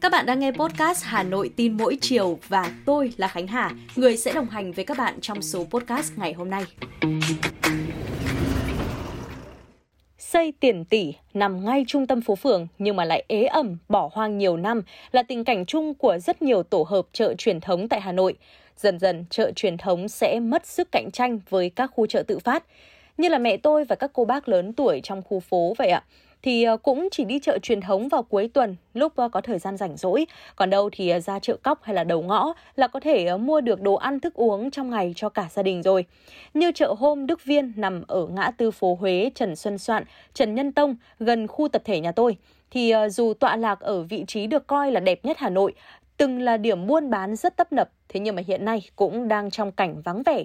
[0.00, 3.70] Các bạn đang nghe podcast Hà Nội tin mỗi chiều và tôi là Khánh Hà,
[3.96, 6.64] người sẽ đồng hành với các bạn trong số podcast ngày hôm nay.
[10.18, 14.10] Xây tiền tỷ nằm ngay trung tâm phố phường nhưng mà lại ế ẩm, bỏ
[14.12, 14.82] hoang nhiều năm
[15.12, 18.34] là tình cảnh chung của rất nhiều tổ hợp chợ truyền thống tại Hà Nội.
[18.76, 22.38] Dần dần, chợ truyền thống sẽ mất sức cạnh tranh với các khu chợ tự
[22.38, 22.64] phát.
[23.16, 26.02] Như là mẹ tôi và các cô bác lớn tuổi trong khu phố vậy ạ
[26.42, 29.58] thì ờ, cũng chỉ đi chợ truyền thống vào cuối tuần lúc ờ, có thời
[29.58, 30.26] gian rảnh rỗi.
[30.56, 33.60] Còn đâu thì ờ, ra chợ cóc hay là đầu ngõ là có thể mua
[33.60, 36.04] được đồ ăn thức uống trong ngày cho cả gia đình rồi.
[36.54, 40.04] Như chợ hôm Đức Viên nằm ở ngã tư phố Huế, Trần Xuân Soạn,
[40.34, 42.36] Trần Nhân Tông gần khu tập thể nhà tôi
[42.70, 45.74] thì dù tọa lạc ở vị trí được coi là đẹp nhất Hà Nội,
[46.16, 49.50] từng là điểm buôn bán rất tấp nập, thế nhưng mà hiện nay cũng đang
[49.50, 50.44] trong cảnh vắng vẻ.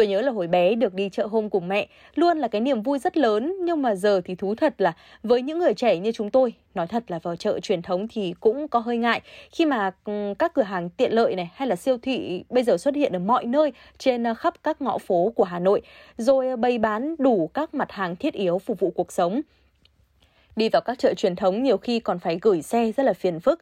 [0.00, 2.82] Tôi nhớ là hồi bé được đi chợ hôm cùng mẹ luôn là cái niềm
[2.82, 6.12] vui rất lớn nhưng mà giờ thì thú thật là với những người trẻ như
[6.12, 9.20] chúng tôi, nói thật là vào chợ truyền thống thì cũng có hơi ngại
[9.52, 12.76] khi mà ừ, các cửa hàng tiện lợi này hay là siêu thị bây giờ
[12.78, 15.82] xuất hiện ở mọi nơi trên ờ, khắp các ngõ phố của Hà Nội
[16.18, 19.40] rồi ờ, bày bán đủ các mặt hàng thiết yếu phục vụ cuộc sống.
[20.56, 23.40] Đi vào các chợ truyền thống nhiều khi còn phải gửi xe rất là phiền
[23.40, 23.60] phức.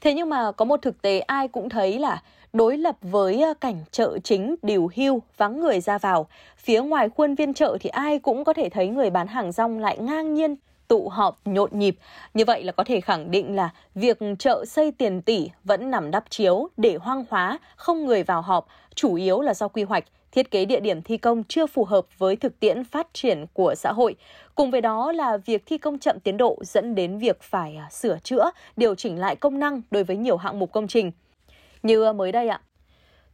[0.00, 2.22] Thế nhưng mà có một thực tế ai cũng thấy là
[2.56, 6.26] đối lập với ờ, cảnh chợ chính điều hưu, vắng người ra vào.
[6.56, 9.78] Phía ngoài khuôn viên chợ thì ai cũng có thể thấy người bán hàng rong
[9.78, 10.56] lại ngang nhiên
[10.88, 11.96] tụ họp nhộn nhịp.
[12.34, 16.10] Như vậy là có thể khẳng định là việc chợ xây tiền tỷ vẫn nằm
[16.10, 20.04] đắp chiếu để hoang hóa, không người vào họp, chủ yếu là do quy hoạch,
[20.32, 23.74] thiết kế địa điểm thi công chưa phù hợp với thực tiễn phát triển của
[23.74, 24.14] xã hội.
[24.54, 27.90] Cùng với đó là việc thi công chậm tiến độ dẫn đến việc phải à,
[27.90, 31.12] sửa chữa, điều chỉnh lại công năng đối với nhiều hạng mục công trình.
[31.82, 32.60] Như ờ, mới đây ạ,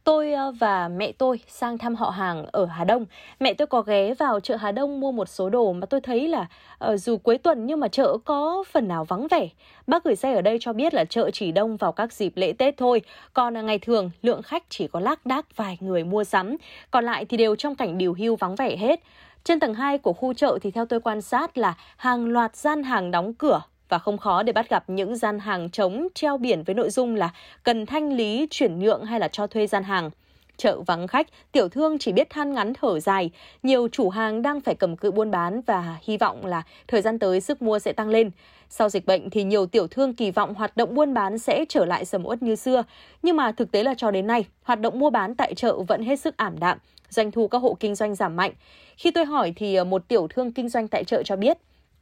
[0.03, 3.05] Tôi ờ, và mẹ tôi sang thăm họ hàng ở Hà Đông.
[3.39, 6.27] Mẹ tôi có ghé vào chợ Hà Đông mua một số đồ mà tôi thấy
[6.27, 6.45] là
[6.91, 9.49] uh, dù cuối tuần nhưng mà chợ có phần nào vắng vẻ.
[9.87, 12.53] Bác gửi xe ở đây cho biết là chợ chỉ đông vào các dịp lễ
[12.53, 13.01] Tết thôi.
[13.33, 16.57] Còn ngày thường lượng khách chỉ có lác đác vài người mua sắm.
[16.91, 18.99] Còn lại thì đều trong cảnh điều hưu vắng vẻ hết.
[19.43, 22.83] Trên tầng 2 của khu chợ thì theo tôi quan sát là hàng loạt gian
[22.83, 23.61] hàng đóng cửa
[23.93, 27.15] và không khó để bắt gặp những gian hàng trống treo biển với nội dung
[27.15, 27.29] là
[27.63, 30.09] cần thanh lý, chuyển nhượng hay là cho thuê gian hàng.
[30.57, 33.31] Chợ vắng khách, tiểu thương chỉ biết than ngắn thở dài.
[33.63, 37.19] Nhiều chủ hàng đang phải cầm cự buôn bán và hy vọng là thời gian
[37.19, 38.31] tới sức mua sẽ tăng lên.
[38.69, 41.85] Sau dịch bệnh thì nhiều tiểu thương kỳ vọng hoạt động buôn bán sẽ trở
[41.85, 42.83] lại sầm uất như xưa.
[43.21, 46.03] Nhưng mà thực tế là cho đến nay, hoạt động mua bán tại chợ vẫn
[46.03, 46.77] hết sức ảm đạm.
[47.09, 48.51] Doanh thu các hộ kinh doanh giảm mạnh.
[48.97, 51.57] Khi tôi hỏi thì ờ, một tiểu thương kinh doanh tại chợ cho biết,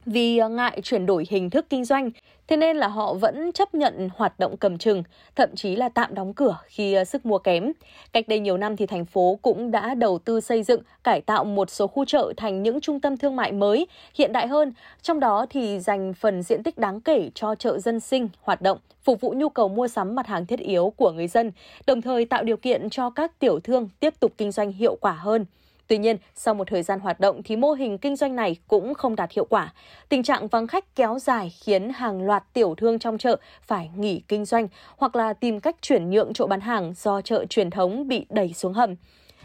[0.06, 2.10] vì ngại chuyển đổi hình thức kinh doanh,
[2.48, 5.02] thế nên là họ vẫn chấp nhận hoạt động cầm chừng,
[5.36, 7.72] thậm chí là tạm đóng cửa khi ờ, sức mua kém.
[8.12, 11.44] Cách đây nhiều năm thì thành phố cũng đã đầu tư xây dựng, cải tạo
[11.44, 15.20] một số khu chợ thành những trung tâm thương mại mới, hiện đại hơn, trong
[15.20, 19.20] đó thì dành phần diện tích đáng kể cho chợ dân sinh hoạt động, phục
[19.20, 21.52] vụ nhu cầu mua sắm mặt hàng thiết yếu của người dân,
[21.86, 25.12] đồng thời tạo điều kiện cho các tiểu thương tiếp tục kinh doanh hiệu quả
[25.12, 25.44] hơn.
[25.86, 28.94] Tuy nhiên, sau một thời gian hoạt động thì mô hình kinh doanh này cũng
[28.94, 29.72] không đạt hiệu quả.
[30.08, 34.22] Tình trạng vắng khách kéo dài khiến hàng loạt tiểu thương trong chợ phải nghỉ
[34.28, 38.08] kinh doanh hoặc là tìm cách chuyển nhượng chỗ bán hàng do chợ truyền thống
[38.08, 38.94] bị đẩy xuống hầm.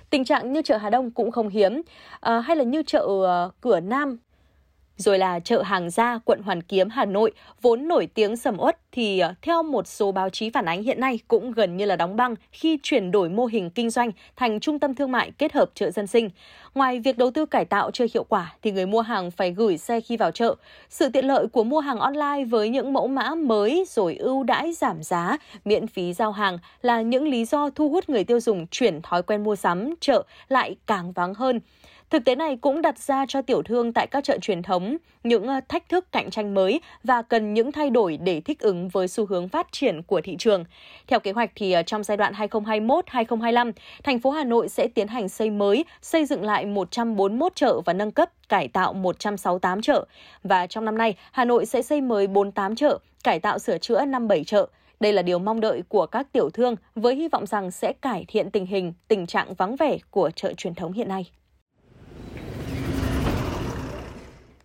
[0.10, 1.82] Tình trạng như chợ Hà Đông cũng không hiếm,
[2.20, 4.18] à, hay là như chợ uh, Cửa Nam
[4.98, 7.32] rồi là chợ hàng gia quận Hoàn Kiếm Hà Nội
[7.62, 11.00] vốn nổi tiếng sầm uất thì ờ, theo một số báo chí phản ánh hiện
[11.00, 14.60] nay cũng gần như là đóng băng khi chuyển đổi mô hình kinh doanh thành
[14.60, 16.30] trung tâm thương mại kết hợp chợ dân sinh.
[16.76, 19.78] Ngoài việc đầu tư cải tạo chưa hiệu quả thì người mua hàng phải gửi
[19.78, 20.56] xe khi vào chợ.
[20.90, 24.74] Sự tiện lợi của mua hàng online với những mẫu mã mới rồi ưu đãi
[24.74, 28.68] giảm giá, miễn phí giao hàng là những lý do thu hút người tiêu dùng
[28.68, 31.60] chuyển thói quen mua sắm chợ lại càng vắng hơn.
[32.10, 35.48] Thực tế này cũng đặt ra cho tiểu thương tại các chợ truyền thống những
[35.48, 39.08] ờ, thách thức cạnh tranh mới và cần những thay đổi để thích ứng với
[39.08, 40.64] xu hướng phát triển của thị trường.
[41.08, 43.72] Theo kế hoạch thì ờ, trong giai đoạn 2021-2025,
[44.04, 47.94] thành phố Hà Nội sẽ tiến hành xây mới, xây dựng lại 141 chợ và
[47.94, 50.06] nâng cấp cải tạo 168 chợ.
[50.44, 54.06] Và trong năm nay, Hà Nội sẽ xây mới 48 chợ, cải tạo sửa chữa
[54.06, 54.68] 57 chợ.
[55.00, 58.26] Đây là điều mong đợi của các tiểu thương với hy vọng rằng sẽ cải
[58.28, 61.26] thiện tình hình, tình trạng vắng vẻ của chợ truyền thống hiện nay.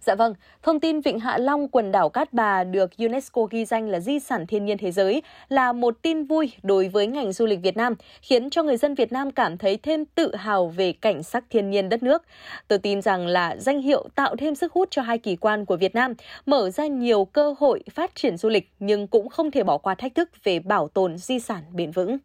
[0.06, 3.88] Dạ vâng, thông tin Vịnh Hạ Long, quần đảo Cát Bà được UNESCO ghi danh
[3.88, 7.46] là di sản thiên nhiên thế giới là một tin vui đối với ngành du
[7.46, 10.93] lịch Việt Nam, khiến cho người dân Việt Nam cảm thấy thêm tự hào về
[10.93, 12.22] cảnh sắc thiên nhiên đất nước.
[12.69, 15.76] Tôi tin rằng là danh hiệu tạo thêm sức hút cho hai kỳ quan của
[15.76, 16.14] Việt Nam,
[16.46, 19.94] mở ra nhiều cơ hội phát triển du lịch nhưng cũng không thể bỏ qua
[19.94, 22.19] thách thức về bảo tồn di sản bền vững.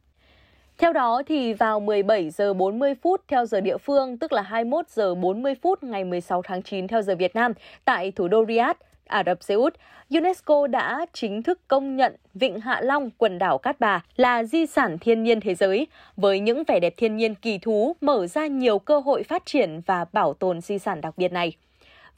[0.77, 4.89] Theo đó thì vào 17 giờ 40 phút theo giờ địa phương, tức là 21
[4.89, 7.53] giờ 40 phút ngày 16 tháng 9 theo giờ Việt Nam
[7.85, 9.73] tại thủ đô Riyadh, Ả Rập Xê Út,
[10.09, 14.65] UNESCO đã chính thức công nhận Vịnh Hạ Long, quần đảo Cát Bà là di
[14.65, 15.87] sản thiên nhiên thế giới,
[16.17, 19.81] với những vẻ đẹp thiên nhiên kỳ thú mở ra nhiều cơ hội phát triển
[19.85, 21.53] và bảo tồn di sản đặc biệt này.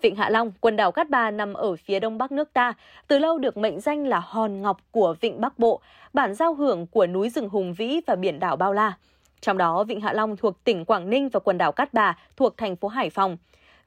[0.01, 2.73] Vịnh Hạ Long, quần đảo Cát Bà nằm ở phía đông bắc nước ta,
[3.07, 5.81] từ lâu được mệnh danh là hòn ngọc của Vịnh Bắc Bộ,
[6.13, 8.93] bản giao hưởng của núi rừng hùng vĩ và biển đảo bao la.
[9.41, 12.57] Trong đó, Vịnh Hạ Long thuộc tỉnh Quảng Ninh và quần đảo Cát Bà thuộc
[12.57, 13.37] thành phố Hải Phòng.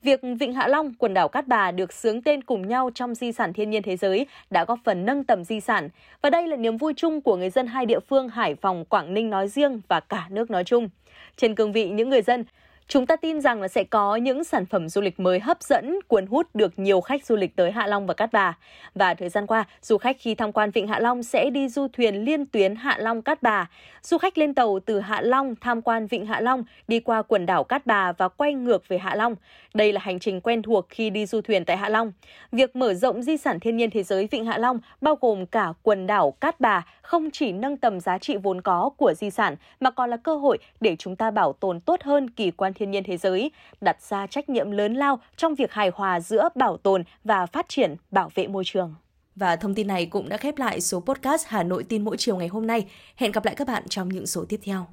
[0.02, 3.32] Việc Vịnh Hạ Long, quần đảo Cát Bà được sướng tên cùng nhau trong di
[3.32, 5.88] sản thiên nhiên thế giới đã góp phần nâng tầm di sản.
[6.22, 9.14] Và đây là niềm vui chung của người dân hai địa phương Hải Phòng, Quảng
[9.14, 10.88] Ninh nói riêng và cả nước nói chung.
[11.36, 12.44] Trên cương vị những người dân,
[12.88, 15.98] Chúng ta tin rằng là sẽ có những sản phẩm du lịch mới hấp dẫn,
[16.08, 18.58] cuốn hút được nhiều khách du lịch tới Hạ Long và Cát Bà.
[18.94, 21.86] Và thời gian qua, du khách khi tham quan Vịnh Hạ Long sẽ đi du
[21.92, 23.70] thuyền liên tuyến Hạ Long Cát Bà.
[24.02, 27.46] Du khách lên tàu từ Hạ Long tham quan Vịnh Hạ Long, đi qua quần
[27.46, 29.34] đảo Cát Bà và quay ngược về Hạ Long.
[29.74, 32.12] Đây là hành trình quen thuộc khi đi du thuyền tại Hạ Long.
[32.52, 35.72] Việc mở rộng di sản thiên nhiên thế giới Vịnh Hạ Long bao gồm cả
[35.82, 39.56] quần đảo Cát Bà không chỉ nâng tầm giá trị vốn có của di sản
[39.80, 42.90] mà còn là cơ hội để chúng ta bảo tồn tốt hơn kỳ quan thiên
[42.90, 46.76] nhiên thế giới, đặt ra trách nhiệm lớn lao trong việc hài hòa giữa bảo
[46.76, 48.94] tồn và phát triển bảo vệ môi trường.
[49.36, 52.36] Và thông tin này cũng đã khép lại số podcast Hà Nội tin mỗi chiều
[52.36, 52.86] ngày hôm nay.
[53.16, 54.86] Hẹn gặp lại các bạn trong những số tiếp theo.